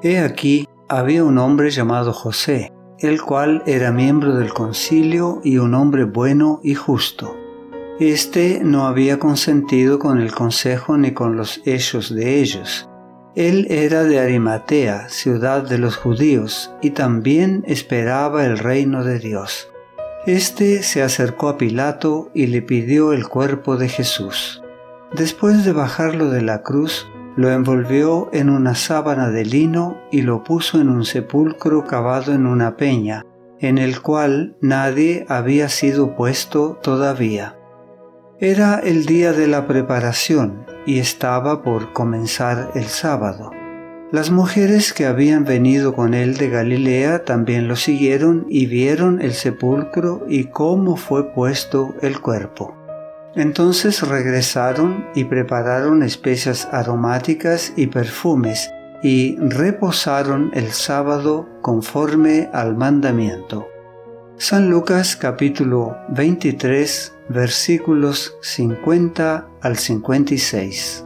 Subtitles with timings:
[0.00, 5.74] He aquí, había un hombre llamado José, el cual era miembro del concilio y un
[5.74, 7.36] hombre bueno y justo.
[7.98, 12.88] Este no había consentido con el consejo ni con los hechos de ellos.
[13.34, 19.68] Él era de Arimatea, ciudad de los judíos, y también esperaba el reino de Dios.
[20.26, 24.62] Este se acercó a Pilato y le pidió el cuerpo de Jesús.
[25.12, 30.42] Después de bajarlo de la cruz, lo envolvió en una sábana de lino y lo
[30.42, 33.24] puso en un sepulcro cavado en una peña,
[33.60, 37.56] en el cual nadie había sido puesto todavía.
[38.40, 43.52] Era el día de la preparación y estaba por comenzar el sábado.
[44.10, 49.32] Las mujeres que habían venido con él de Galilea también lo siguieron y vieron el
[49.32, 52.77] sepulcro y cómo fue puesto el cuerpo.
[53.34, 58.70] Entonces regresaron y prepararon especias aromáticas y perfumes
[59.02, 63.68] y reposaron el sábado conforme al mandamiento.
[64.36, 71.04] San Lucas capítulo 23 versículos 50 al 56.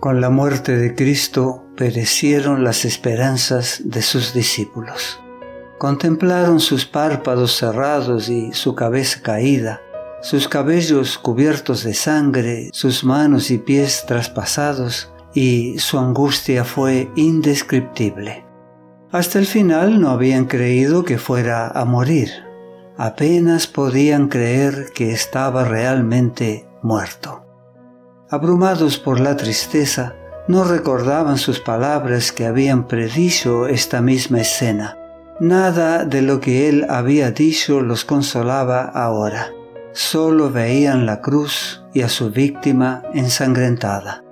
[0.00, 5.20] Con la muerte de Cristo perecieron las esperanzas de sus discípulos.
[5.78, 9.82] Contemplaron sus párpados cerrados y su cabeza caída,
[10.22, 18.46] sus cabellos cubiertos de sangre, sus manos y pies traspasados, y su angustia fue indescriptible.
[19.12, 22.30] Hasta el final no habían creído que fuera a morir.
[22.96, 27.44] Apenas podían creer que estaba realmente muerto.
[28.30, 30.16] Abrumados por la tristeza,
[30.48, 34.96] no recordaban sus palabras que habían predicho esta misma escena.
[35.40, 39.50] Nada de lo que él había dicho los consolaba ahora.
[39.92, 44.22] Solo veían la cruz y a su víctima ensangrentada.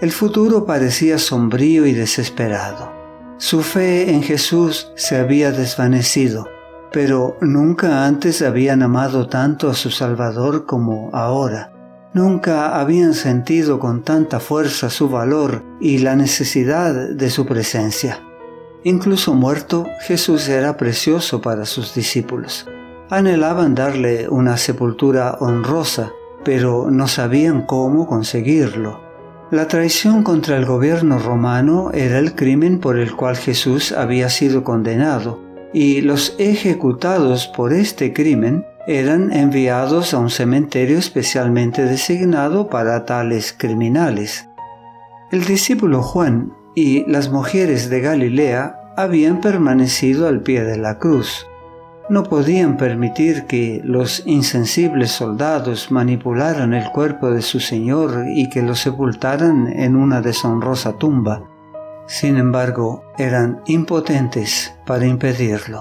[0.00, 2.92] El futuro parecía sombrío y desesperado.
[3.38, 6.48] Su fe en Jesús se había desvanecido,
[6.92, 11.72] pero nunca antes habían amado tanto a su Salvador como ahora
[12.12, 18.20] Nunca habían sentido con tanta fuerza su valor y la necesidad de su presencia.
[18.82, 22.66] Incluso muerto, Jesús era precioso para sus discípulos.
[23.10, 26.12] Anhelaban darle una sepultura honrosa,
[26.44, 29.00] pero no sabían cómo conseguirlo.
[29.52, 34.64] La traición contra el gobierno romano era el crimen por el cual Jesús había sido
[34.64, 35.40] condenado,
[35.72, 43.54] y los ejecutados por este crimen eran enviados a un cementerio especialmente designado para tales
[43.56, 44.48] criminales.
[45.30, 51.46] El discípulo Juan y las mujeres de Galilea habían permanecido al pie de la cruz.
[52.08, 58.62] No podían permitir que los insensibles soldados manipularan el cuerpo de su Señor y que
[58.62, 61.44] lo sepultaran en una deshonrosa tumba.
[62.06, 65.80] Sin embargo, eran impotentes para impedirlo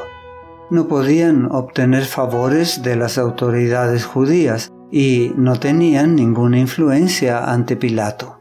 [0.70, 8.40] no podían obtener favores de las autoridades judías y no tenían ninguna influencia ante Pilato.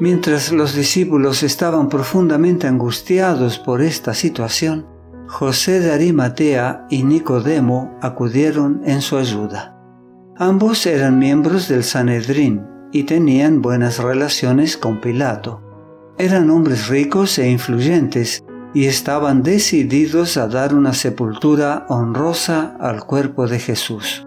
[0.00, 4.86] Mientras los discípulos estaban profundamente angustiados por esta situación,
[5.26, 9.76] José de Arimatea y Nicodemo acudieron en su ayuda.
[10.36, 15.62] Ambos eran miembros del Sanedrín y tenían buenas relaciones con Pilato.
[16.18, 18.44] Eran hombres ricos e influyentes
[18.74, 24.26] y estaban decididos a dar una sepultura honrosa al cuerpo de Jesús.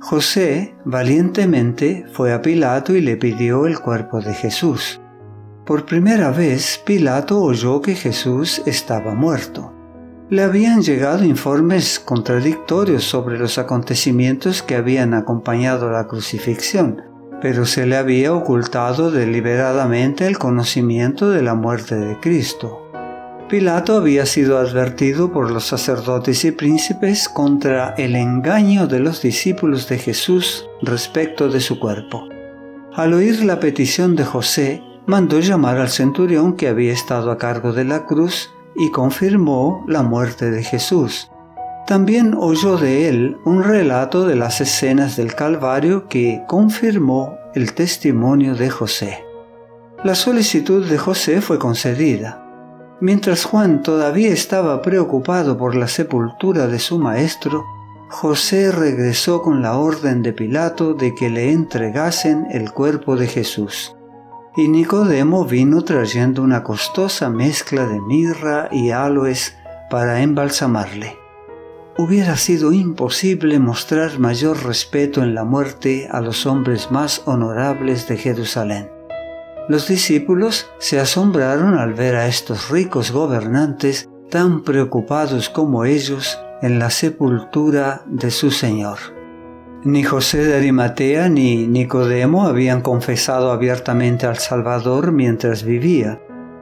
[0.00, 5.00] José valientemente fue a Pilato y le pidió el cuerpo de Jesús.
[5.64, 9.72] Por primera vez Pilato oyó que Jesús estaba muerto.
[10.28, 17.02] Le habían llegado informes contradictorios sobre los acontecimientos que habían acompañado la crucifixión,
[17.40, 22.85] pero se le había ocultado deliberadamente el conocimiento de la muerte de Cristo.
[23.48, 29.88] Pilato había sido advertido por los sacerdotes y príncipes contra el engaño de los discípulos
[29.88, 32.28] de Jesús respecto de su cuerpo.
[32.92, 37.72] Al oír la petición de José, mandó llamar al centurión que había estado a cargo
[37.72, 41.30] de la cruz y confirmó la muerte de Jesús.
[41.86, 48.56] También oyó de él un relato de las escenas del Calvario que confirmó el testimonio
[48.56, 49.24] de José.
[50.02, 52.42] La solicitud de José fue concedida
[53.00, 57.64] Mientras Juan todavía estaba preocupado por la sepultura de su maestro,
[58.08, 63.94] José regresó con la orden de Pilato de que le entregasen el cuerpo de Jesús.
[64.56, 69.54] Y Nicodemo vino trayendo una costosa mezcla de mirra y aloes
[69.90, 71.18] para embalsamarle.
[71.98, 78.18] hubiera sido imposible mostrar mayor respeto en la muerte a los hombres más honorables de
[78.18, 78.95] Jerusalén.
[79.68, 86.78] Los discípulos se asombraron al ver a estos ricos gobernantes tan preocupados como ellos en
[86.78, 88.98] la sepultura de su Señor.
[89.82, 96.20] Ni José de Arimatea ni Nicodemo habían confesado abiertamente al Salvador mientras vivía.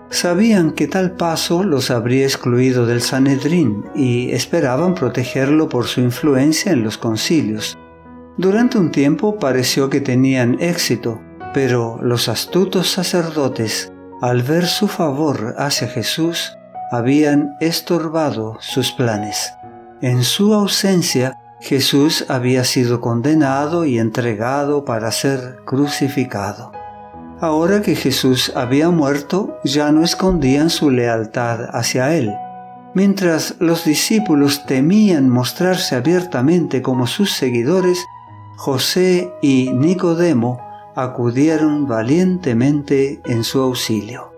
[0.08, 6.72] Sabían que tal paso los habría excluido del Sanedrín y esperaban protegerlo por su influencia
[6.72, 7.78] en los concilios.
[8.38, 11.20] Durante un tiempo pareció que tenían éxito,
[11.54, 16.58] pero los astutos sacerdotes, al ver su favor hacia Jesús,
[16.90, 19.54] habían estorbado sus planes.
[20.02, 26.72] En su ausencia, Jesús había sido condenado y entregado para ser crucificado.
[27.40, 32.34] Ahora que Jesús había muerto, ya no escondían su lealtad hacia Él.
[32.94, 37.98] Mientras los discípulos temían mostrarse abiertamente como sus seguidores,
[38.56, 40.60] José y Nicodemo
[40.94, 44.32] acudieron valientemente en su auxilio.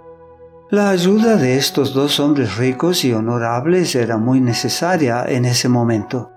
[0.71, 6.33] La ayuda de estos dos hombres ricos y honorables era muy necesaria en ese momento.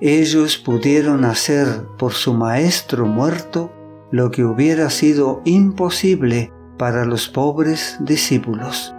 [0.00, 1.66] Ellos pudieron hacer
[1.98, 3.70] por su maestro muerto
[4.10, 8.94] lo que hubiera sido imposible para los pobres discípulos.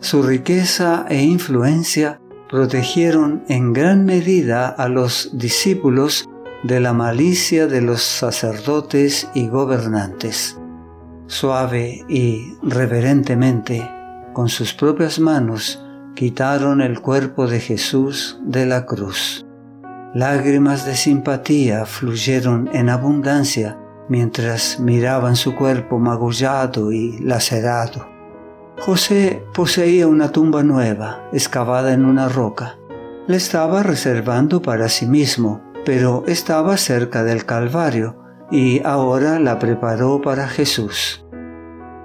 [0.00, 6.28] Su riqueza e influencia protegieron en gran medida a los discípulos
[6.62, 10.58] de la malicia de los sacerdotes y gobernantes.
[11.26, 13.88] Suave y reverentemente,
[14.32, 15.84] con sus propias manos,
[16.14, 19.46] quitaron el cuerpo de Jesús de la cruz.
[20.14, 23.78] Lágrimas de simpatía fluyeron en abundancia
[24.08, 28.08] mientras miraban su cuerpo magullado y lacerado.
[28.80, 32.78] José poseía una tumba nueva, excavada en una roca.
[33.26, 38.14] La estaba reservando para sí mismo, pero estaba cerca del Calvario
[38.50, 41.24] y ahora la preparó para Jesús.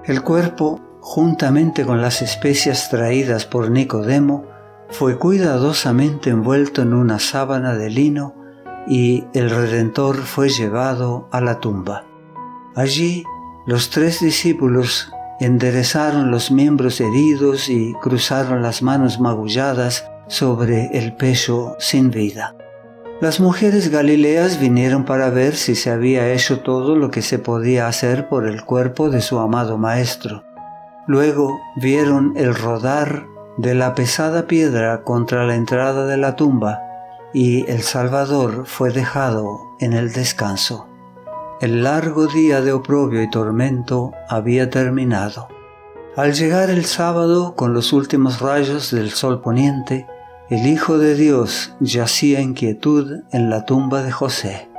[0.06, 4.46] El cuerpo, juntamente con las especias traídas por Nicodemo,
[4.88, 8.36] fue cuidadosamente envuelto en una sábana de lino
[8.88, 12.06] y el Redentor fue llevado a la tumba.
[12.78, 13.26] Allí
[13.66, 21.76] los tres discípulos enderezaron los miembros heridos y cruzaron las manos magulladas sobre el pecho
[21.80, 22.56] sin vida.
[23.22, 27.88] Las mujeres galileas vinieron para ver si se había hecho todo lo que se podía
[27.88, 30.44] hacer por el cuerpo de su amado Maestro.
[31.08, 33.28] Luego vieron el rodar
[33.58, 36.82] de la pesada piedra contra la entrada de la tumba
[37.34, 40.88] y el Salvador fue dejado en el descanso.
[41.62, 45.48] El largo día de oprobio y tormento había terminado.
[46.16, 50.08] Al llegar el sábado con los últimos rayos del sol poniente,
[50.50, 54.70] el Hijo de Dios yacía en quietud en la tumba de José.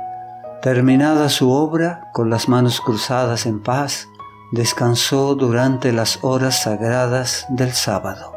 [0.61, 4.07] Terminada su obra, con las manos cruzadas en paz,
[4.51, 8.33] descansó durante las horas sagradas del sábado.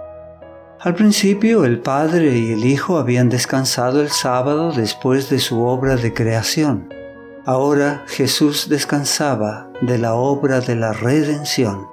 [0.81, 5.97] Al principio el Padre y el Hijo habían descansado el sábado después de su obra
[5.97, 6.89] de creación.
[7.45, 11.89] Ahora Jesús descansaba de la obra de la redención.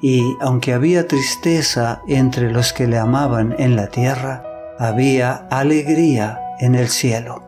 [0.00, 4.44] Y aunque había tristeza entre los que le amaban en la tierra,
[4.78, 7.42] había alegría en el cielo.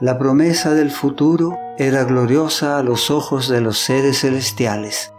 [0.00, 5.12] La promesa del futuro era gloriosa a los ojos de los seres celestiales.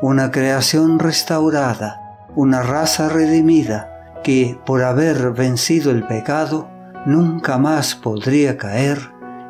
[0.00, 6.68] Una creación restaurada, una raza redimida, que por haber vencido el pecado
[7.06, 8.98] nunca más podría caer,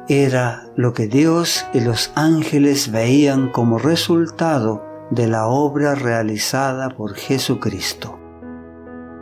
[0.08, 7.14] era lo que Dios y los ángeles veían como resultado de la obra realizada por
[7.14, 8.19] Jesucristo.